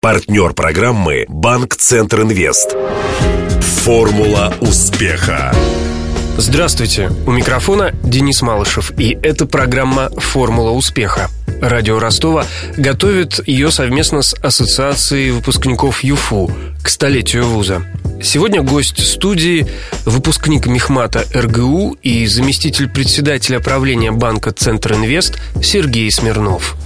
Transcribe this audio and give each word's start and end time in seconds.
Партнер 0.00 0.52
программы 0.52 1.24
«Банк 1.26 1.74
Центр 1.74 2.20
Инвест». 2.20 2.76
Формула 3.82 4.54
успеха. 4.60 5.52
Здравствуйте, 6.36 7.10
у 7.26 7.32
микрофона 7.32 7.90
Денис 8.04 8.40
Малышев, 8.40 8.92
и 8.96 9.18
это 9.20 9.44
программа 9.44 10.10
«Формула 10.10 10.70
успеха». 10.70 11.28
Радио 11.60 11.98
Ростова 11.98 12.44
готовит 12.76 13.40
ее 13.48 13.72
совместно 13.72 14.22
с 14.22 14.34
Ассоциацией 14.34 15.32
выпускников 15.32 16.04
ЮФУ 16.04 16.48
к 16.80 16.88
столетию 16.88 17.48
вуза. 17.48 17.82
Сегодня 18.22 18.62
гость 18.62 19.04
студии– 19.04 19.66
выпускник 20.04 20.66
Мехмата 20.66 21.24
РГУ 21.34 21.96
и 22.04 22.24
заместитель 22.28 22.88
председателя 22.88 23.58
правления 23.58 24.12
банка 24.12 24.52
«Центр 24.52 24.92
Инвест» 24.92 25.40
Сергей 25.60 26.08
Смирнов. 26.12 26.76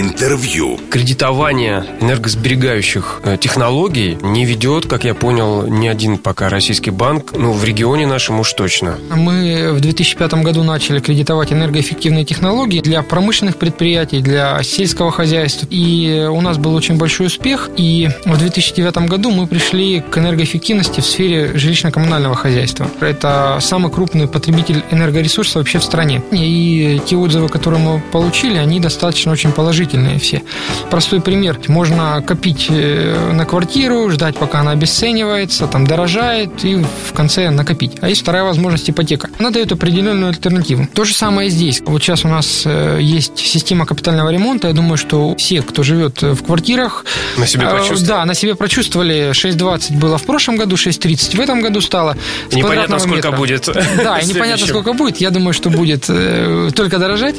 Интервью. 0.00 0.80
Кредитование 0.90 1.84
энергосберегающих 2.00 3.20
э, 3.22 3.36
технологий 3.40 4.18
не 4.22 4.44
ведет, 4.44 4.86
как 4.86 5.04
я 5.04 5.14
понял, 5.14 5.68
ни 5.68 5.86
один 5.86 6.18
пока 6.18 6.48
российский 6.48 6.90
банк, 6.90 7.32
ну, 7.38 7.52
в 7.52 7.62
регионе 7.62 8.04
нашем 8.04 8.40
уж 8.40 8.52
точно. 8.54 8.98
Мы 9.14 9.70
в 9.72 9.80
2005 9.80 10.34
году 10.42 10.64
начали 10.64 10.98
кредитовать 10.98 11.52
энергоэффективные 11.52 12.24
технологии 12.24 12.80
для 12.80 13.02
промышленных 13.02 13.54
предприятий, 13.56 14.20
для 14.20 14.60
сельского 14.64 15.12
хозяйства. 15.12 15.68
И 15.70 16.26
у 16.28 16.40
нас 16.40 16.58
был 16.58 16.74
очень 16.74 16.96
большой 16.96 17.28
успех. 17.28 17.70
И 17.76 18.08
в 18.24 18.36
2009 18.36 19.08
году 19.08 19.30
мы 19.30 19.46
пришли 19.46 20.00
к 20.00 20.18
энергоэффективности 20.18 21.02
в 21.02 21.06
сфере 21.06 21.52
жилищно-коммунального 21.54 22.34
хозяйства. 22.34 22.88
Это 22.98 23.58
самый 23.60 23.92
крупный 23.92 24.26
потребитель 24.26 24.82
энергоресурсов 24.90 25.54
вообще 25.54 25.78
в 25.78 25.84
стране. 25.84 26.20
И 26.32 27.00
те 27.06 27.14
отзывы, 27.14 27.48
которые 27.48 27.80
мы 27.80 28.02
получили, 28.10 28.56
они 28.56 28.80
достаточно 28.80 29.30
очень 29.30 29.52
положительные 29.52 29.83
положительные 29.84 30.18
все. 30.18 30.42
Простой 30.90 31.20
пример. 31.20 31.58
Можно 31.68 32.22
копить 32.26 32.66
э, 32.70 33.32
на 33.32 33.44
квартиру, 33.44 34.10
ждать, 34.10 34.36
пока 34.36 34.60
она 34.60 34.72
обесценивается, 34.72 35.66
там 35.66 35.86
дорожает, 35.86 36.64
и 36.64 36.76
в 36.76 37.12
конце 37.12 37.50
накопить. 37.50 37.92
А 38.00 38.08
есть 38.08 38.22
вторая 38.22 38.44
возможность 38.44 38.88
ипотека. 38.90 39.28
Она 39.38 39.50
дает 39.50 39.72
определенную 39.72 40.30
альтернативу. 40.30 40.88
То 40.94 41.04
же 41.04 41.14
самое 41.14 41.50
здесь. 41.50 41.82
Вот 41.84 42.02
сейчас 42.02 42.24
у 42.24 42.28
нас 42.28 42.62
э, 42.64 42.98
есть 43.00 43.38
система 43.38 43.86
капитального 43.86 44.30
ремонта. 44.30 44.68
Я 44.68 44.74
думаю, 44.74 44.96
что 44.96 45.34
все, 45.36 45.62
кто 45.62 45.82
живет 45.82 46.22
в 46.22 46.42
квартирах... 46.42 47.04
На 47.36 47.46
себе 47.46 47.66
э, 47.66 47.70
прочувствовали? 47.70 48.06
Да, 48.06 48.24
на 48.24 48.34
себе 48.34 48.54
прочувствовали. 48.54 49.30
6,20 49.32 49.98
было 49.98 50.18
в 50.18 50.24
прошлом 50.24 50.56
году, 50.56 50.76
6,30 50.76 51.36
в 51.36 51.40
этом 51.40 51.60
году 51.60 51.80
стало. 51.80 52.16
Непонятно, 52.52 52.98
сколько 52.98 53.16
метра. 53.16 53.32
будет. 53.32 53.68
Да, 54.04 54.18
и 54.18 54.26
непонятно, 54.26 54.66
сколько 54.66 54.92
будет. 54.92 55.18
Я 55.18 55.30
думаю, 55.30 55.52
что 55.52 55.70
будет 55.70 56.06
только 56.74 56.98
дорожать. 56.98 57.36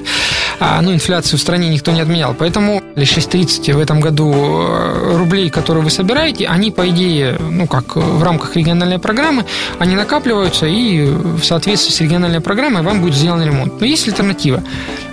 А, 0.59 0.81
ну, 0.81 0.93
инфляцию 0.93 1.37
в 1.37 1.41
стране 1.41 1.69
никто 1.69 1.91
не 1.91 2.01
отменял 2.01 2.24
поменял. 2.25 2.35
Поэтому 2.37 2.81
6.30 2.95 3.73
в 3.73 3.79
этом 3.79 3.99
году 3.99 4.33
э, 4.33 5.17
рублей, 5.17 5.49
которые 5.49 5.83
вы 5.83 5.89
собираете, 5.89 6.47
они, 6.47 6.71
по 6.71 6.87
идее, 6.89 7.37
ну 7.39 7.67
как, 7.67 7.95
в 7.95 8.23
рамках 8.23 8.55
региональной 8.55 8.99
программы, 8.99 9.45
они 9.79 9.95
накапливаются, 9.95 10.65
и 10.65 11.05
в 11.05 11.43
соответствии 11.43 11.91
с 11.91 12.01
региональной 12.01 12.41
программой 12.41 12.83
вам 12.83 13.01
будет 13.01 13.15
сделан 13.15 13.43
ремонт. 13.43 13.79
Но 13.79 13.85
есть 13.85 14.07
альтернатива. 14.07 14.63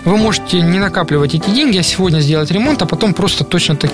Вы 0.05 0.16
можете 0.16 0.60
не 0.60 0.78
накапливать 0.78 1.34
эти 1.34 1.50
деньги, 1.50 1.78
а 1.78 1.83
сегодня 1.83 2.20
сделать 2.20 2.50
ремонт, 2.50 2.83
а 2.83 2.86
потом 2.86 3.14
просто 3.14 3.44
точно 3.44 3.77
так, 3.77 3.90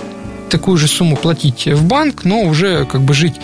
такую 0.49 0.77
же 0.79 0.89
сумму 0.89 1.17
платить 1.17 1.67
в 1.67 1.85
банк, 1.85 2.25
но 2.25 2.43
уже 2.43 2.85
как 2.85 3.03
бы 3.03 3.15
жить 3.15 3.35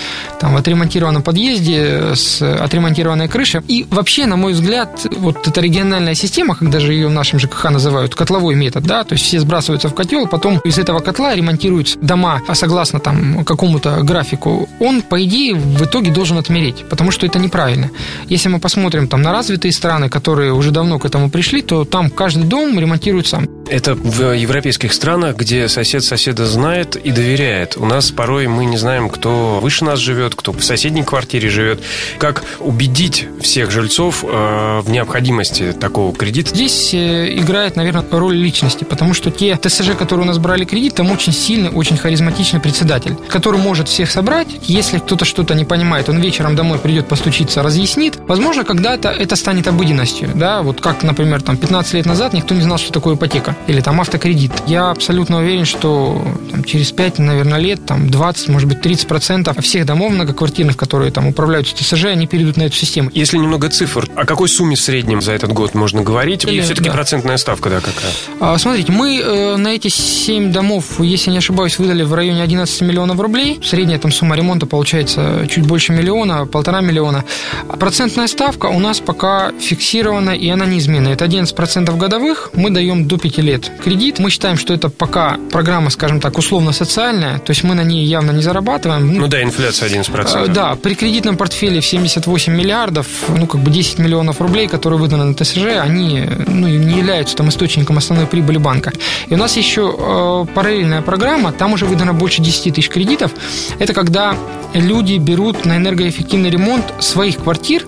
там 0.41 0.55
в 0.55 0.57
отремонтированном 0.57 1.23
подъезде 1.23 2.15
с 2.15 2.43
отремонтированной 2.43 3.29
крышей. 3.29 3.61
И 3.69 3.87
вообще, 3.91 4.27
на 4.27 4.37
мой 4.37 4.53
взгляд, 4.53 5.07
вот 5.17 5.47
эта 5.47 5.61
региональная 5.61 6.15
система, 6.15 6.55
как 6.55 6.71
даже 6.71 6.93
ее 6.93 7.09
в 7.09 7.13
нашем 7.13 7.39
ЖКХ 7.39 7.71
называют, 7.71 8.15
котловой 8.15 8.55
метод, 8.55 8.85
да, 8.85 9.05
то 9.05 9.15
есть 9.15 9.25
все 9.25 9.41
сбрасываются 9.41 9.89
в 9.89 9.95
котел, 9.95 10.27
потом 10.27 10.59
из 10.65 10.79
этого 10.79 11.01
котла 11.01 11.35
ремонтируются 11.35 11.99
дома, 12.01 12.41
а 12.47 12.55
согласно 12.55 13.01
там 13.01 13.45
какому-то 13.45 14.03
графику, 14.03 14.69
он, 14.81 15.03
по 15.03 15.23
идее, 15.25 15.55
в 15.55 15.85
итоге 15.85 16.11
должен 16.11 16.39
отмереть, 16.39 16.85
потому 16.89 17.11
что 17.11 17.27
это 17.27 17.39
неправильно. 17.39 17.91
Если 18.29 18.49
мы 18.49 18.59
посмотрим 18.59 19.09
там 19.09 19.23
на 19.23 19.33
развитые 19.33 19.73
страны, 19.73 20.09
которые 20.09 20.53
уже 20.53 20.71
давно 20.71 20.99
к 20.99 21.05
этому 21.05 21.31
пришли, 21.31 21.63
то 21.63 21.85
там 21.85 22.11
каждый 22.11 22.45
дом 22.45 22.79
ремонтирует 22.79 23.27
сам. 23.27 23.54
Это 23.69 23.95
в 23.95 24.33
европейских 24.33 24.93
странах, 24.93 25.37
где 25.37 25.69
сосед 25.69 26.05
соседа 26.05 26.47
знает 26.47 26.97
и 26.97 27.11
доверяет. 27.11 27.77
У 27.77 27.87
нас 27.87 28.11
порой 28.11 28.47
мы 28.47 28.67
не 28.67 28.77
знаем, 28.77 29.09
кто 29.09 29.59
выше 29.61 29.85
нас 29.85 29.99
живет, 29.99 30.35
кто 30.35 30.53
в 30.53 30.63
соседней 30.63 31.03
квартире 31.03 31.49
живет. 31.49 31.83
Как 32.19 32.45
убедить 32.61 33.27
всех 33.41 33.71
жильцов 33.71 34.25
э, 34.25 34.81
в 34.81 34.91
необходимости 34.91 35.73
такого 35.73 36.15
кредита? 36.15 36.51
Здесь 36.51 36.93
э, 36.93 37.33
играет, 37.39 37.77
наверное, 37.77 38.05
роль 38.11 38.37
личности, 38.37 38.85
потому 38.85 39.15
что 39.15 39.31
те 39.31 39.57
ТСЖ, 39.57 39.97
которые 39.99 40.25
у 40.25 40.29
нас 40.29 40.39
брали 40.39 40.65
кредит, 40.65 40.95
там 40.95 41.11
очень 41.11 41.33
сильный, 41.33 41.71
очень 41.71 41.97
харизматичный 41.97 42.61
председатель, 42.61 43.17
который 43.29 43.59
может 43.59 43.89
всех 43.89 44.11
собрать. 44.11 44.49
Если 44.63 44.99
кто-то 44.99 45.25
что-то 45.25 45.55
не 45.55 45.65
понимает, 45.65 46.09
он 46.09 46.21
вечером 46.21 46.55
домой 46.55 46.79
придет 46.79 47.09
постучиться, 47.09 47.63
разъяснит. 47.63 48.19
Возможно, 48.29 48.65
когда-то 48.65 49.09
это 49.09 49.37
станет 49.37 49.69
обыденностью. 49.69 50.31
Да? 50.35 50.63
Вот 50.63 50.81
как, 50.81 51.03
например, 51.03 51.43
там 51.43 51.57
15 51.57 51.95
лет 51.95 52.07
назад 52.07 52.35
никто 52.35 52.55
не 52.55 52.63
знал, 52.63 52.79
что 52.79 52.93
такое 52.93 53.15
ипотека 53.15 53.54
или 53.67 53.81
там 53.81 54.01
автокредит. 54.01 54.53
Я 54.67 54.91
абсолютно 54.91 55.39
уверен, 55.39 55.65
что 55.65 56.23
там, 56.51 56.65
через 56.65 56.93
5, 56.93 57.19
наверное, 57.19 57.59
лет, 57.59 57.85
там 57.87 58.11
20, 58.11 58.49
может 58.49 58.69
быть, 58.69 58.81
30 58.81 59.07
процентов 59.07 59.59
всех 59.61 59.87
домов 59.87 60.13
многоквартирных, 60.13 60.77
которые 60.77 61.11
там 61.11 61.27
управляются 61.27 61.75
ТСЖ, 61.77 62.07
они 62.07 62.27
перейдут 62.27 62.57
на 62.57 62.65
эту 62.65 62.77
систему. 62.77 63.11
Если 63.15 63.39
немного 63.39 63.69
цифр, 63.69 64.09
о 64.15 64.25
какой 64.25 64.49
сумме 64.49 64.77
в 64.77 64.81
среднем 64.81 65.21
за 65.21 65.33
этот 65.33 65.53
год 65.53 65.75
можно 65.75 66.03
говорить? 66.03 66.45
Или, 66.45 66.57
и 66.57 66.61
все-таки 66.61 66.89
да. 66.89 66.93
процентная 66.93 67.37
ставка, 67.37 67.71
да, 67.71 67.81
какая? 67.81 68.13
А, 68.41 68.59
смотрите, 68.59 68.93
мы 68.93 69.19
э, 69.19 69.57
на 69.57 69.69
эти 69.69 69.89
7 69.89 70.53
домов, 70.53 71.01
если 71.01 71.31
не 71.31 71.39
ошибаюсь, 71.39 71.79
выдали 71.79 72.03
в 72.03 72.15
районе 72.15 72.43
11 72.43 72.81
миллионов 72.83 73.19
рублей. 73.21 73.61
Средняя 73.63 73.99
там 73.99 74.13
сумма 74.13 74.37
ремонта 74.37 74.67
получается 74.67 75.47
чуть 75.49 75.67
больше 75.67 75.93
миллиона, 75.93 76.47
полтора 76.47 76.81
миллиона. 76.81 77.25
А 77.69 77.77
процентная 77.77 78.27
ставка 78.27 78.67
у 78.67 78.79
нас 78.79 79.01
пока 79.01 79.53
фиксирована, 79.61 80.31
и 80.31 80.49
она 80.49 80.67
неизменна. 80.67 81.09
Это 81.09 81.25
11% 81.25 81.97
годовых, 81.97 82.51
мы 82.55 82.71
даем 82.71 83.07
до 83.07 83.19
5 83.19 83.39
лет 83.45 83.71
кредит. 83.83 84.19
Мы 84.19 84.31
считаем, 84.31 84.57
что 84.57 84.75
это 84.75 84.89
пока 84.89 85.39
программа, 85.51 85.91
скажем 85.91 86.21
так, 86.21 86.39
условно-социальная, 86.39 87.39
то 87.39 87.51
есть 87.51 87.63
мы 87.63 87.75
на 87.75 87.85
ней 87.85 88.05
явно 88.05 88.33
не 88.33 88.43
зарабатываем. 88.43 89.15
Ну 89.15 89.29
да, 89.29 89.43
инфляция 89.43 89.89
11%. 89.89 90.45
Э, 90.45 90.49
да, 90.49 90.75
при 90.75 90.95
кредитном 90.95 91.37
портфеле 91.37 91.81
в 91.81 91.87
78 91.87 92.53
миллиардов, 92.53 93.07
ну 93.29 93.47
как 93.47 93.61
бы 93.61 93.71
10 93.71 93.99
миллионов 93.99 94.41
рублей, 94.41 94.67
которые 94.67 94.99
выданы 94.99 95.25
на 95.25 95.35
ТСЖ, 95.35 95.79
они 95.81 96.25
ну, 96.47 96.67
не 96.67 96.99
являются 96.99 97.37
там 97.37 97.49
источником 97.49 97.99
основной 97.99 98.27
прибыли 98.27 98.59
банка. 98.59 98.93
И 99.29 99.35
у 99.35 99.37
нас 99.37 99.57
еще 99.57 99.95
э, 99.97 100.47
параллельная 100.55 101.03
программа, 101.03 101.53
там 101.53 101.75
уже 101.75 101.85
выдано 101.85 102.15
больше 102.15 102.43
10 102.43 102.75
тысяч 102.75 102.89
кредитов. 102.89 103.33
Это 103.79 103.93
когда 103.93 104.37
люди 104.73 105.17
берут 105.19 105.65
на 105.65 105.77
энергоэффективный 105.77 106.51
ремонт 106.51 106.85
своих 107.01 107.37
квартир 107.39 107.87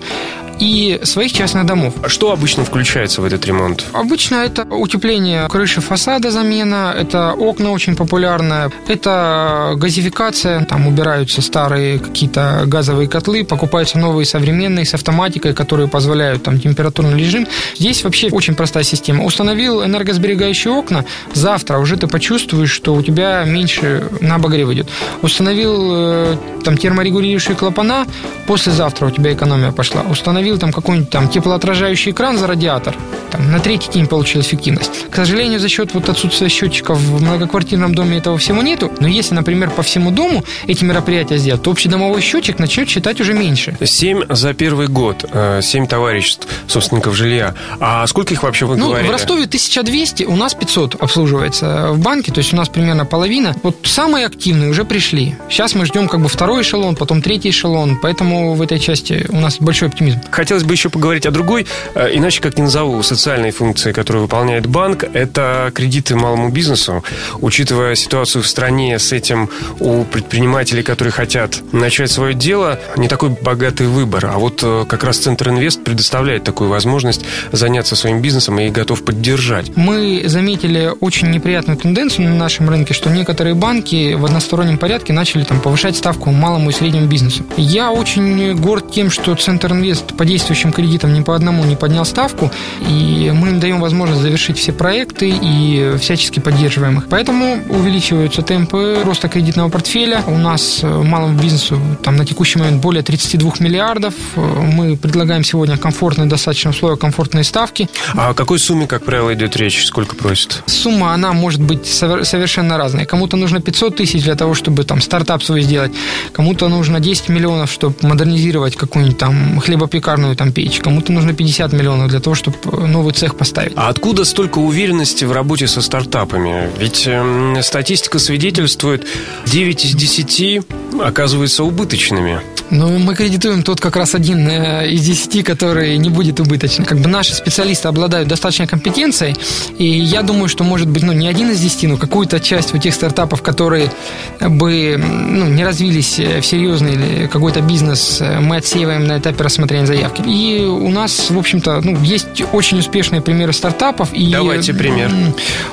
и 0.59 1.01
своих 1.03 1.33
частных 1.33 1.67
домов. 1.67 1.95
А 2.03 2.09
что 2.09 2.33
обычно 2.33 2.65
включается 2.65 3.21
в 3.21 3.25
этот 3.25 3.47
ремонт? 3.47 3.85
Обычно 3.93 4.37
это 4.37 4.65
утепление 4.65 5.49
крыши 5.49 5.81
фасада, 5.81 6.31
замена, 6.31 6.95
это 6.97 7.33
окна 7.33 7.71
очень 7.71 7.97
популярное, 7.97 8.71
это 8.89 9.73
газификация, 9.77 10.65
там 10.65 10.87
убираются 10.87 11.43
старые 11.43 11.99
какие-то 11.99 12.63
газовые 12.67 13.09
котлы, 13.09 13.45
покупаются 13.45 13.99
новые 13.99 14.27
современные 14.27 14.85
с 14.85 14.95
автоматикой, 14.95 15.53
которые 15.53 15.89
позволяют 15.89 16.43
там 16.43 16.59
температурный 16.59 17.19
режим. 17.19 17.47
Здесь 17.79 18.05
вообще 18.05 18.29
очень 18.29 18.55
простая 18.55 18.85
система. 18.85 19.25
Установил 19.25 19.85
энергосберегающие 19.85 20.73
окна, 20.73 21.05
завтра 21.35 21.79
уже 21.79 21.97
ты 21.97 22.07
почувствуешь, 22.07 22.71
что 22.71 22.95
у 22.95 23.03
тебя 23.03 23.45
меньше 23.45 24.09
на 24.21 24.37
обогрев 24.37 24.71
идет. 24.71 24.89
Установил 25.23 25.91
э, 25.91 26.37
там 26.65 26.77
терморегулирующие 26.77 27.57
клапана, 27.57 28.07
послезавтра 28.47 29.07
у 29.07 29.11
тебя 29.11 29.33
экономия 29.33 29.73
пошла. 29.73 30.03
Установил 30.03 30.46
установил 30.47 30.59
там 30.59 30.73
какой-нибудь 30.73 31.11
там 31.11 31.29
теплоотражающий 31.29 32.13
экран 32.13 32.39
за 32.39 32.47
радиатор, 32.47 32.95
там, 33.31 33.51
на 33.51 33.61
третий 33.61 33.91
день 33.91 34.07
получил 34.07 34.41
эффективность. 34.41 34.91
К 35.11 35.17
сожалению, 35.17 35.61
за 35.61 35.69
счет 35.69 35.95
вот 35.95 36.09
отсутствия 36.09 36.49
счетчиков 36.49 36.99
в 36.99 37.23
многоквартирном 37.23 37.95
доме 37.95 38.19
этого 38.19 38.39
всего 38.39 38.63
нету. 38.63 38.91
Но 39.01 39.09
если, 39.09 39.35
например, 39.35 39.71
по 39.71 39.83
всему 39.83 40.11
дому 40.11 40.45
эти 40.67 40.85
мероприятия 40.85 41.39
сделать, 41.39 41.63
то 41.63 41.71
общедомовой 41.71 42.21
счетчик 42.21 42.59
начнет 42.59 42.89
считать 42.89 43.21
уже 43.21 43.35
меньше. 43.35 43.77
Семь 43.85 44.23
за 44.29 44.55
первый 44.55 44.89
год. 44.89 45.25
Э, 45.33 45.61
семь 45.63 45.87
товариществ 45.87 46.47
собственников 46.69 47.15
жилья. 47.15 47.55
А 47.81 48.07
сколько 48.07 48.35
их 48.35 48.43
вообще 48.43 48.67
вы 48.67 48.77
ну, 48.77 48.89
говорили? 48.89 49.09
В 49.09 49.13
Ростове 49.13 49.45
1200, 49.45 50.25
у 50.25 50.37
нас 50.37 50.55
500 50.55 51.03
обслуживается 51.03 51.93
в 51.93 51.99
банке, 51.99 52.33
то 52.33 52.39
есть 52.39 52.53
у 52.53 52.57
нас 52.57 52.69
примерно 52.69 53.05
половина. 53.05 53.57
Вот 53.63 53.77
самые 53.85 54.27
активные 54.27 54.71
уже 54.71 54.85
пришли. 54.85 55.37
Сейчас 55.51 55.75
мы 55.75 55.87
ждем 55.87 56.09
как 56.09 56.21
бы 56.21 56.29
второй 56.29 56.63
эшелон, 56.63 56.97
потом 56.97 57.23
третий 57.23 57.51
эшелон, 57.51 57.99
поэтому 58.01 58.55
в 58.55 58.63
этой 58.63 58.79
части 58.79 59.27
у 59.29 59.37
нас 59.37 59.57
большой 59.61 59.89
оптимизм 59.89 60.21
хотелось 60.37 60.65
бы 60.65 60.75
еще 60.75 60.91
поговорить 60.91 61.27
о 61.27 61.31
другой, 61.31 61.67
э, 61.95 62.11
иначе 62.13 62.41
как 62.41 62.57
не 62.57 62.63
назову, 62.63 63.03
социальной 63.03 63.51
функции, 63.51 63.93
которую 63.93 64.23
выполняет 64.23 64.67
банк, 64.67 65.05
это 65.15 65.71
кредиты 65.75 66.15
малому 66.15 66.51
бизнесу. 66.51 67.03
Учитывая 67.41 67.95
ситуацию 67.95 68.43
в 68.43 68.47
стране 68.47 68.99
с 68.99 69.13
этим 69.13 69.49
у 69.81 70.05
предпринимателей, 70.05 70.83
которые 70.83 71.13
хотят 71.13 71.63
начать 71.73 72.11
свое 72.11 72.35
дело, 72.35 72.79
не 72.97 73.09
такой 73.09 73.31
богатый 73.31 73.87
выбор. 73.87 74.27
А 74.27 74.39
вот 74.39 74.61
э, 74.63 74.85
как 74.87 75.05
раз 75.05 75.17
Центр 75.19 75.49
Инвест 75.49 75.83
предоставляет 75.83 76.45
такую 76.45 76.69
возможность 76.69 77.25
заняться 77.53 77.97
своим 77.97 78.21
бизнесом 78.21 78.61
и 78.61 78.69
готов 78.69 79.05
поддержать. 79.05 79.75
Мы 79.75 80.25
заметили 80.27 80.93
очень 81.01 81.31
неприятную 81.31 81.79
тенденцию 81.79 82.29
на 82.29 82.35
нашем 82.35 82.69
рынке, 82.69 82.93
что 82.93 83.09
некоторые 83.09 83.55
банки 83.55 84.13
в 84.15 84.27
одностороннем 84.27 84.77
порядке 84.77 85.15
начали 85.15 85.45
там 85.45 85.61
повышать 85.61 85.97
ставку 85.97 86.31
малому 86.31 86.71
и 86.71 86.73
среднему 86.75 87.07
бизнесу. 87.07 87.43
Я 87.57 87.91
очень 87.91 88.55
горд 88.57 88.91
тем, 88.93 89.11
что 89.11 89.35
Центр 89.35 89.73
Инвест 89.73 90.15
по 90.15 90.26
действующим 90.27 90.73
кредитам 90.73 91.15
ни 91.15 91.23
по 91.23 91.35
одному 91.35 91.65
не 91.65 91.77
поднял 91.77 92.05
ставку, 92.05 92.51
и 92.89 93.33
мы 93.35 93.49
им 93.49 93.61
даем 93.61 93.81
возможность 93.81 94.23
завершить 94.23 94.59
все 94.59 94.73
проекты 94.73 95.31
и 95.31 95.97
всячески 95.99 96.41
поддерживаем 96.41 96.99
их. 96.99 97.09
Поэтому 97.09 97.63
увеличиваются 97.69 98.43
темпы 98.43 99.03
роста 99.05 99.29
кредитного 99.29 99.69
портфеля. 99.69 100.23
У 100.27 100.39
нас 100.39 100.81
э, 100.83 100.87
малому 100.87 101.39
бизнесу 101.39 101.79
там 102.03 102.17
на 102.17 102.25
текущий 102.25 102.59
момент 102.59 102.83
более 102.83 103.03
32 103.03 103.53
миллиардов. 103.61 104.15
Э, 104.37 104.41
мы 104.41 104.97
предлагаем 104.97 105.45
сегодня 105.45 105.77
комфортные 105.77 106.29
достаточно 106.29 106.71
условия, 106.71 106.97
комфортные 106.97 107.45
ставки. 107.45 107.89
А 108.15 108.31
о 108.31 108.35
какой 108.35 108.59
сумме, 108.59 108.87
как 108.87 109.05
правило, 109.05 109.33
идет 109.35 109.57
речь? 109.57 109.85
Сколько 109.85 110.17
просит? 110.17 110.63
Сумма, 110.67 111.13
она 111.13 111.33
может 111.33 111.61
быть 111.61 111.87
совершенно 111.87 112.79
разная. 112.79 113.07
Кому-то 113.07 113.37
нужно 113.37 113.61
500 113.61 113.97
тысяч 113.97 114.25
для 114.25 114.35
того, 114.35 114.55
чтобы 114.55 114.85
там 114.85 115.01
стартап 115.01 115.43
свой 115.43 115.63
сделать. 115.63 115.93
Кому-то 116.33 116.69
нужно 116.69 117.01
10 117.01 117.29
миллионов, 117.29 117.71
чтобы 117.71 117.95
модернизировать 118.03 118.77
какую-нибудь 118.77 119.19
там 119.19 119.61
хлебопекарную 119.61 120.16
там 120.35 120.53
печь. 120.53 120.81
Кому-то 120.81 121.13
нужно 121.13 121.33
50 121.33 121.73
миллионов 121.73 122.09
для 122.09 122.21
того, 122.21 122.35
чтобы 122.35 122.57
новый 122.87 123.13
цех 123.13 123.37
поставить. 123.37 123.73
А 123.77 123.89
откуда 123.89 124.25
столько 124.25 124.59
уверенности 124.59 125.25
в 125.25 125.33
работе 125.33 125.67
со 125.67 125.81
стартапами? 125.81 126.71
Ведь 126.79 127.05
э, 127.07 127.63
статистика 127.63 128.19
свидетельствует, 128.19 129.07
9 129.47 129.85
из 129.85 129.95
10 129.95 130.63
оказываются 131.01 131.65
убыточными. 131.65 132.41
Ну, 132.71 132.99
мы 132.99 133.15
кредитуем 133.15 133.63
тот 133.63 133.81
как 133.81 133.95
раз 133.95 134.15
один 134.15 134.49
э, 134.49 134.91
из 134.91 135.05
десяти, 135.05 135.43
который 135.43 135.97
не 135.99 136.11
будет 136.11 136.41
убыточным. 136.41 136.85
Как 136.85 136.99
бы 136.99 137.09
наши 137.09 137.33
специалисты 137.33 137.87
обладают 137.87 138.29
достаточной 138.29 138.67
компетенцией, 138.67 139.37
и 139.79 139.87
я 139.87 140.23
думаю, 140.23 140.49
что 140.49 140.65
может 140.65 140.89
быть, 140.89 141.03
ну, 141.05 141.13
не 141.13 141.29
один 141.29 141.51
из 141.51 141.61
десяти, 141.61 141.87
но 141.87 141.97
какую-то 141.97 142.41
часть 142.41 142.75
у 142.75 142.79
тех 142.79 142.93
стартапов, 142.93 143.41
которые 143.43 143.93
бы 144.41 144.97
ну, 144.99 145.47
не 145.47 145.65
развились 145.65 146.19
в 146.19 146.43
серьезный 146.43 146.95
или 146.95 147.27
какой-то 147.29 147.61
бизнес, 147.61 148.21
э, 148.21 148.41
мы 148.41 148.57
отсеиваем 148.57 149.07
на 149.07 149.19
этапе 149.19 149.45
рассмотрения 149.45 149.87
заявки. 149.87 150.06
И 150.27 150.61
у 150.65 150.91
нас, 150.91 151.31
в 151.31 151.39
общем-то, 151.39 151.81
ну, 151.83 151.99
есть 152.03 152.43
очень 152.53 152.79
успешные 152.79 153.21
примеры 153.21 153.53
стартапов. 153.53 154.13
И 154.13 154.31
Давайте 154.31 154.75
пример. 154.75 155.11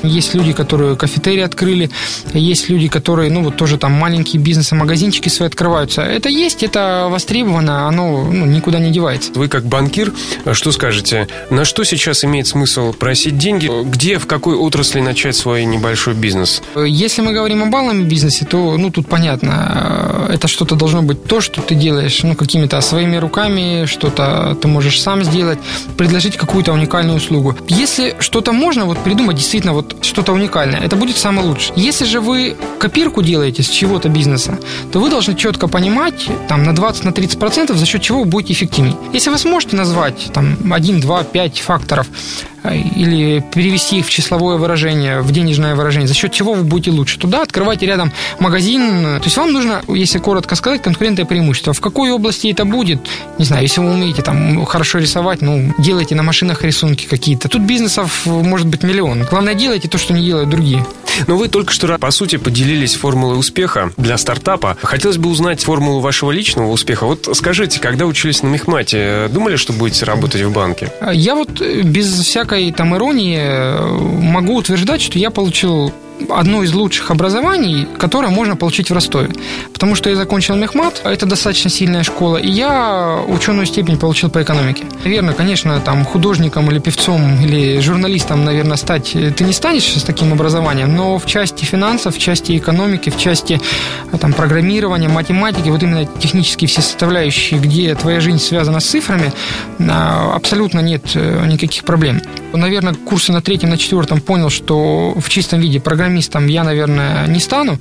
Есть 0.02 0.34
люди, 0.34 0.52
которые 0.52 0.96
кафетерии 0.96 1.42
открыли, 1.42 1.90
есть 2.32 2.68
люди, 2.68 2.88
которые, 2.88 3.30
ну, 3.30 3.42
вот 3.42 3.56
тоже 3.56 3.78
там 3.78 3.92
маленькие 3.92 4.40
бизнесы, 4.42 4.74
магазинчики 4.74 5.28
свои 5.28 5.48
открываются. 5.48 6.02
Это 6.02 6.28
есть, 6.28 6.62
это 6.62 7.08
востребовано, 7.10 7.88
оно 7.88 8.24
ну, 8.24 8.46
никуда 8.46 8.78
не 8.78 8.90
девается. 8.90 9.32
Вы 9.34 9.48
как 9.48 9.64
банкир, 9.64 10.12
что 10.52 10.72
скажете? 10.72 11.28
На 11.50 11.64
что 11.64 11.84
сейчас 11.84 12.24
имеет 12.24 12.46
смысл 12.46 12.92
просить 12.92 13.38
деньги? 13.38 13.70
Где, 13.84 14.18
в 14.18 14.26
какой 14.26 14.56
отрасли 14.56 15.00
начать 15.00 15.36
свой 15.36 15.64
небольшой 15.64 16.14
бизнес? 16.14 16.62
Если 16.76 17.22
мы 17.22 17.32
говорим 17.32 17.62
о 17.62 17.66
баллом 17.66 18.04
бизнесе, 18.04 18.44
то, 18.44 18.76
ну, 18.76 18.90
тут 18.90 19.08
понятно, 19.08 20.28
это 20.30 20.48
что-то 20.48 20.74
должно 20.74 21.02
быть 21.02 21.24
то, 21.24 21.40
что 21.40 21.60
ты 21.60 21.74
делаешь, 21.74 22.22
ну, 22.22 22.34
какими-то 22.34 22.80
своими 22.80 23.16
руками, 23.16 23.86
что-то 24.14 24.54
ты 24.60 24.68
можешь 24.68 25.02
сам 25.02 25.24
сделать, 25.24 25.58
предложить 25.96 26.36
какую-то 26.36 26.72
уникальную 26.72 27.16
услугу. 27.16 27.56
Если 27.68 28.14
что-то 28.20 28.52
можно 28.52 28.84
вот 28.84 28.98
придумать 28.98 29.36
действительно 29.36 29.72
вот 29.72 29.96
что-то 30.02 30.32
уникальное, 30.32 30.80
это 30.80 30.96
будет 30.96 31.16
самое 31.16 31.48
лучшее. 31.48 31.72
Если 31.76 32.04
же 32.04 32.20
вы 32.20 32.56
копирку 32.78 33.22
делаете 33.22 33.62
с 33.62 33.68
чего-то 33.68 34.08
бизнеса, 34.08 34.58
то 34.92 35.00
вы 35.00 35.10
должны 35.10 35.34
четко 35.34 35.66
понимать, 35.66 36.28
там, 36.48 36.62
на 36.62 36.70
20-30%, 36.70 37.74
за 37.74 37.86
счет 37.86 38.02
чего 38.02 38.20
вы 38.20 38.26
будете 38.26 38.52
эффективнее. 38.52 38.96
Если 39.12 39.30
вы 39.30 39.38
сможете 39.38 39.76
назвать 39.76 40.30
там, 40.32 40.56
1, 40.72 41.00
2, 41.00 41.24
5 41.24 41.58
факторов, 41.58 42.06
или 42.72 43.44
перевести 43.54 43.98
их 43.98 44.06
в 44.06 44.10
числовое 44.10 44.56
выражение, 44.56 45.20
в 45.20 45.30
денежное 45.32 45.74
выражение, 45.74 46.08
за 46.08 46.14
счет 46.14 46.32
чего 46.32 46.54
вы 46.54 46.62
будете 46.62 46.90
лучше. 46.90 47.18
Туда 47.18 47.42
открывайте 47.42 47.86
рядом 47.86 48.12
магазин. 48.38 49.02
То 49.18 49.24
есть 49.24 49.36
вам 49.36 49.52
нужно, 49.52 49.82
если 49.88 50.18
коротко 50.18 50.54
сказать, 50.54 50.82
конкурентное 50.82 51.26
преимущество. 51.26 51.72
В 51.72 51.80
какой 51.80 52.10
области 52.10 52.48
это 52.48 52.64
будет? 52.64 53.00
Не 53.38 53.44
знаю, 53.44 53.62
если 53.62 53.80
вы 53.80 53.92
умеете 53.92 54.22
там 54.22 54.64
хорошо 54.64 54.98
рисовать, 54.98 55.42
ну, 55.42 55.74
делайте 55.78 56.14
на 56.14 56.22
машинах 56.22 56.64
рисунки 56.64 57.06
какие-то. 57.06 57.48
Тут 57.48 57.62
бизнесов 57.62 58.24
может 58.26 58.66
быть 58.66 58.82
миллион. 58.82 59.24
Главное, 59.24 59.54
делайте 59.54 59.88
то, 59.88 59.98
что 59.98 60.14
не 60.14 60.24
делают 60.24 60.48
другие. 60.48 60.84
Но 61.26 61.36
вы 61.36 61.48
только 61.48 61.72
что, 61.72 61.98
по 61.98 62.10
сути, 62.10 62.36
поделились 62.36 62.94
формулой 62.94 63.38
успеха 63.38 63.92
для 63.96 64.18
стартапа. 64.18 64.76
Хотелось 64.82 65.18
бы 65.18 65.28
узнать 65.30 65.62
формулу 65.62 66.00
вашего 66.00 66.30
личного 66.30 66.70
успеха. 66.70 67.06
Вот 67.06 67.28
скажите, 67.34 67.80
когда 67.80 68.06
учились 68.06 68.42
на 68.42 68.48
Мехмате, 68.48 69.28
думали, 69.30 69.56
что 69.56 69.72
будете 69.72 70.04
работать 70.04 70.42
в 70.42 70.52
банке? 70.52 70.92
Я 71.12 71.34
вот 71.34 71.60
э, 71.60 71.82
без 71.82 72.06
всякой 72.20 72.72
там 72.72 72.96
иронии 72.96 73.38
э, 73.38 73.88
могу 73.88 74.56
утверждать, 74.56 75.00
что 75.00 75.18
я 75.18 75.30
получил 75.30 75.92
одно 76.28 76.62
из 76.62 76.72
лучших 76.72 77.10
образований, 77.10 77.86
которое 77.98 78.28
можно 78.28 78.56
получить 78.56 78.90
в 78.90 78.94
Ростове. 78.94 79.30
Потому 79.72 79.94
что 79.94 80.10
я 80.10 80.16
закончил 80.16 80.56
мехмат, 80.56 81.00
а 81.04 81.12
это 81.12 81.26
достаточно 81.26 81.70
сильная 81.70 82.02
школа, 82.02 82.36
и 82.36 82.48
я 82.48 83.20
ученую 83.26 83.66
степень 83.66 83.98
получил 83.98 84.30
по 84.30 84.42
экономике. 84.42 84.84
Наверное, 85.04 85.34
конечно, 85.34 85.80
там 85.80 86.04
художником 86.04 86.70
или 86.70 86.78
певцом 86.78 87.40
или 87.42 87.80
журналистом, 87.80 88.44
наверное, 88.44 88.76
стать 88.76 89.12
ты 89.12 89.44
не 89.44 89.52
станешь 89.52 89.84
с 89.84 90.02
таким 90.02 90.32
образованием, 90.32 90.94
но 90.94 91.18
в 91.18 91.26
части 91.26 91.64
финансов, 91.64 92.16
в 92.16 92.18
части 92.18 92.56
экономики, 92.56 93.10
в 93.10 93.18
части 93.18 93.60
там, 94.20 94.32
программирования, 94.32 95.08
математики, 95.08 95.68
вот 95.68 95.82
именно 95.82 96.06
технические 96.06 96.68
все 96.68 96.80
составляющие, 96.80 97.60
где 97.60 97.94
твоя 97.94 98.20
жизнь 98.20 98.38
связана 98.38 98.80
с 98.80 98.86
цифрами, 98.86 99.32
а, 99.80 100.34
абсолютно 100.34 100.80
нет 100.80 101.02
э, 101.14 101.46
никаких 101.46 101.84
проблем. 101.84 102.20
Наверное, 102.52 102.94
курсы 102.94 103.32
на 103.32 103.42
третьем, 103.42 103.70
на 103.70 103.78
четвертом 103.78 104.20
понял, 104.20 104.50
что 104.50 105.14
в 105.16 105.28
чистом 105.28 105.60
виде 105.60 105.80
программирования 105.80 106.03
программистом 106.04 106.48
я, 106.48 106.64
наверное, 106.64 107.26
не 107.26 107.40
стану. 107.40 107.78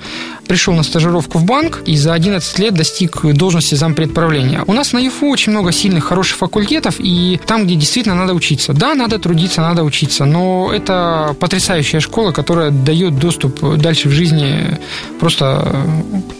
Пришел 0.48 0.74
на 0.74 0.84
стажировку 0.84 1.40
в 1.40 1.44
банк 1.44 1.81
и 1.86 1.98
за 1.98 2.14
11 2.14 2.60
лет 2.60 2.74
достиг 2.74 3.25
должности 3.34 3.75
зампредправления. 3.75 4.64
У 4.68 4.74
нас 4.74 4.94
на 4.94 5.00
ЮФУ 5.00 5.28
очень 5.28 5.52
много 5.52 5.72
сильных, 5.72 6.06
хороших 6.06 6.38
факультетов, 6.38 6.96
и 7.00 7.40
там, 7.46 7.66
где 7.66 7.75
действительно 7.75 8.16
надо 8.16 8.34
учиться. 8.34 8.74
Да, 8.74 8.96
надо 8.96 9.20
трудиться, 9.20 9.62
надо 9.62 9.84
учиться, 9.84 10.25
но 10.25 10.72
это 10.74 11.36
потрясающая 11.40 12.00
школа, 12.00 12.31
которая 12.31 12.72
дает 12.72 13.20
доступ 13.20 13.78
дальше 13.78 14.10
в 14.10 14.12
жизни 14.12 14.78
просто 15.20 15.86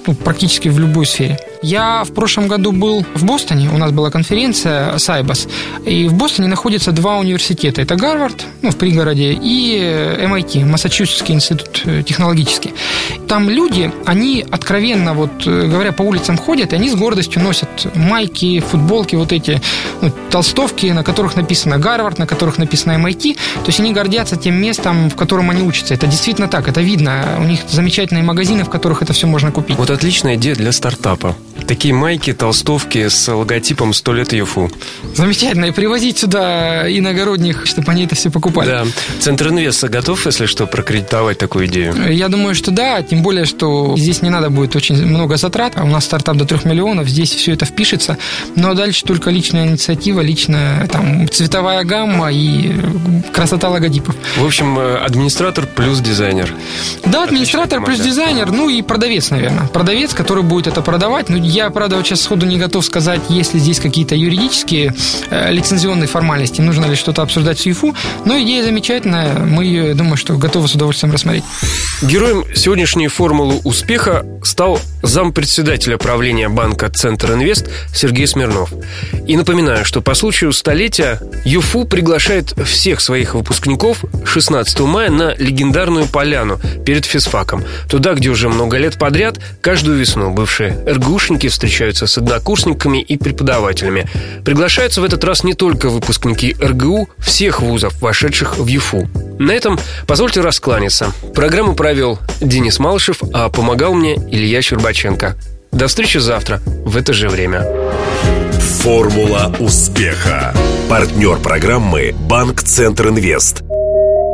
ну, 0.08 0.14
практически 0.14 0.70
в 0.70 0.80
любой 0.80 1.06
сфере. 1.06 1.38
Я 1.64 2.04
в 2.04 2.12
прошлом 2.12 2.50
году 2.50 2.74
был 2.74 3.06
в 3.16 3.24
Бостоне, 3.24 3.70
у 3.70 3.78
нас 3.78 3.94
была 3.94 4.12
конференция 4.12 4.98
Сайбас, 4.98 5.48
и 5.86 6.10
в 6.10 6.14
Бостоне 6.14 6.50
находятся 6.50 6.92
два 6.92 7.18
университета. 7.18 7.82
Это 7.82 7.96
Гарвард, 7.96 8.46
ну, 8.62 8.70
в 8.70 8.76
пригороде, 8.76 9.32
и 9.32 9.78
MIT, 9.80 10.66
Массачусетский 10.66 11.34
институт 11.34 11.84
э, 11.86 12.04
технологический. 12.04 12.74
Там 13.30 13.50
люди, 13.50 13.94
они 14.06 14.46
откровенно, 14.52 15.14
вот 15.14 15.48
э, 15.48 15.68
говоря, 15.68 15.94
по 15.94 16.02
улицам 16.02 16.38
ходят, 16.38 16.74
и 16.74 16.76
они 16.76 16.90
с 16.90 16.96
гордостью 16.96 17.42
носят 17.42 17.70
майки, 17.96 18.60
футболки, 18.60 19.16
вот 19.16 19.32
эти 19.32 19.62
ну, 20.02 20.12
толстовки, 20.30 20.88
на 20.88 21.06
которых 21.06 21.38
написано 21.38 21.78
Гарвард, 21.78 22.20
на 22.20 22.28
которых 22.28 22.58
написано 22.58 22.92
MIT. 22.92 23.36
То 23.36 23.68
есть 23.68 23.80
они 23.80 23.94
гордятся 23.94 24.36
тем 24.36 24.56
местом, 24.56 25.10
в 25.10 25.16
котором 25.16 25.50
они 25.50 25.62
учатся. 25.62 25.94
Это 25.94 26.08
действительно 26.08 26.50
так, 26.50 26.68
это 26.68 26.82
видно. 26.82 27.38
У 27.40 27.44
них 27.44 27.62
замечательные 27.70 28.24
магазины, 28.24 28.66
в 28.66 28.70
которых 28.70 29.02
это 29.02 29.14
все 29.14 29.28
можно 29.28 29.52
купить. 29.54 29.78
Вот 29.78 29.90
отличная 29.90 30.36
идея 30.36 30.56
для 30.56 30.74
стартапа. 30.74 31.38
Такие 31.68 31.94
майки, 31.94 32.34
толстовки 32.34 33.08
с 33.08 33.32
логотипом 33.32 33.92
«100 33.92 34.14
лет 34.14 34.34
ЮФУ». 34.34 34.72
Замечательно. 35.16 35.66
И 35.66 35.72
привозить 35.72 36.18
сюда 36.18 36.90
иногородних, 36.90 37.66
чтобы 37.66 37.92
они 37.92 38.06
это 38.06 38.16
все 38.16 38.30
покупали. 38.30 38.68
Да. 38.68 38.86
Центр 39.20 39.50
инвеста 39.50 39.88
готов, 39.88 40.26
если 40.26 40.46
что, 40.46 40.68
прокредитовать 40.68 41.38
такую 41.38 41.68
идею? 41.68 42.12
Я 42.12 42.28
думаю, 42.28 42.56
что 42.56 42.72
да. 42.72 43.02
Тем 43.02 43.22
более, 43.22 43.46
что 43.46 43.96
здесь 43.98 44.22
не 44.22 44.30
надо 44.30 44.50
будет 44.50 44.76
очень 44.76 44.96
много 45.06 45.38
затрат. 45.38 45.74
У 45.78 45.88
нас 45.88 46.06
стартап 46.06 46.38
до 46.38 46.46
3 46.46 46.60
миллионов. 46.66 47.08
Здесь 47.08 47.32
все 47.32 47.54
это 47.54 47.66
впишется. 47.66 48.18
Но 48.56 48.74
дальше 48.74 49.04
только 49.04 49.30
личная 49.30 49.68
инициатива, 49.68 50.22
личная 50.22 50.88
там, 50.88 51.30
цветовая 51.30 51.84
гамма 51.84 52.32
и 52.32 52.72
красота 53.32 53.70
логотипов. 53.70 54.16
В 54.38 54.46
общем, 54.46 54.78
э, 54.80 54.98
администратор 54.98 55.66
плюс 55.68 56.00
дизайнер. 56.00 56.54
Да, 57.06 57.24
администратор 57.24 57.84
плюс 57.84 58.00
дизайнер. 58.00 58.52
Ну 58.52 58.70
и 58.70 58.82
продавец, 58.82 59.30
наверное. 59.30 59.68
Продавец, 59.68 60.14
который 60.14 60.44
будет 60.44 60.68
это 60.68 60.82
продавать. 60.82 61.30
Ну, 61.30 61.38
я, 61.44 61.70
правда, 61.70 61.98
вот 61.98 62.06
сейчас 62.06 62.22
сходу 62.22 62.46
не 62.46 62.58
готов 62.58 62.86
сказать, 62.86 63.22
есть 63.30 63.54
ли 63.54 63.60
здесь 63.60 63.80
какие-то 63.80 64.16
юридические 64.16 64.96
э, 65.30 65.52
лицензионные 65.52 66.08
формальности, 66.08 66.62
нужно 66.62 66.86
ли 66.86 66.96
что-то 66.96 67.22
обсуждать 67.22 67.60
с 67.60 67.66
ЮФУ, 67.66 67.96
но 68.26 68.42
идея 68.42 68.64
замечательная, 68.64 69.40
мы 69.40 69.66
ее, 69.66 69.94
думаю, 69.94 70.18
что 70.18 70.38
готовы 70.38 70.68
с 70.68 70.76
удовольствием 70.76 71.14
рассмотреть. 71.14 71.44
Героем 72.02 72.46
сегодняшней 72.56 73.10
формулы 73.10 73.60
успеха 73.64 74.26
стал 74.44 74.80
зампредседателя 75.02 75.98
правления 75.98 76.50
банка 76.50 76.90
«Центр 76.90 77.34
Инвест» 77.34 77.70
Сергей 77.94 78.26
Смирнов. 78.26 78.72
И 79.28 79.36
напоминаю, 79.36 79.86
что 79.86 80.02
по 80.02 80.14
случаю 80.14 80.54
столетия 80.54 81.20
ЮФУ 81.44 81.86
приглашает 81.86 82.54
всех 82.66 83.02
своих 83.02 83.36
выпускников 83.36 84.04
16 84.26 84.80
мая 84.82 85.10
на 85.10 85.36
легендарную 85.36 86.08
поляну 86.08 86.60
перед 86.86 87.06
физфаком. 87.06 87.64
Туда, 87.90 88.14
где 88.14 88.30
уже 88.30 88.48
много 88.48 88.78
лет 88.78 88.98
подряд, 88.98 89.38
каждую 89.62 89.98
весну 89.98 90.32
бывшие 90.32 90.78
РГУшники 90.88 91.33
встречаются 91.48 92.08
с 92.08 92.18
однокурсниками 92.18 93.02
и 93.02 93.18
преподавателями. 93.18 94.08
Приглашаются 94.44 95.02
в 95.02 95.04
этот 95.04 95.24
раз 95.24 95.44
не 95.44 95.54
только 95.54 95.90
выпускники 95.90 96.56
РГУ 96.62 97.10
всех 97.20 97.62
вузов, 97.62 98.02
вошедших 98.02 98.58
в 98.58 98.68
ЮФУ. 98.68 99.08
На 99.40 99.52
этом 99.52 99.80
позвольте 100.08 100.42
раскланяться. 100.42 101.12
Программу 101.34 101.76
провел 101.76 102.20
Денис 102.40 102.80
Малышев, 102.80 103.22
а 103.34 103.50
помогал 103.50 103.94
мне 103.94 104.16
Илья 104.16 104.62
Щербаченко. 104.62 105.36
До 105.72 105.88
встречи 105.88 106.20
завтра 106.20 106.62
в 106.86 106.96
это 106.98 107.14
же 107.14 107.30
время. 107.30 107.66
Формула 108.82 109.56
успеха. 109.60 110.54
Партнер 110.90 111.38
программы 111.38 112.14
«Банк 112.14 112.62
Центр 112.62 113.08
Инвест». 113.08 113.64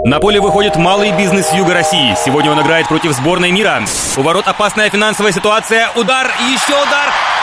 На 0.06 0.20
поле 0.22 0.39
выходит 0.39 0.77
малый 0.77 1.12
бизнес 1.12 1.51
Юга 1.51 1.74
России. 1.74 2.15
Сегодня 2.15 2.51
он 2.51 2.62
играет 2.62 2.88
против 2.88 3.12
сборной 3.12 3.51
мира. 3.51 3.84
У 4.15 4.22
ворот 4.22 4.48
опасная 4.48 4.89
финансовая 4.89 5.34
ситуация. 5.34 5.89
Удар 5.96 6.27
еще 6.51 6.72
удар. 6.72 7.10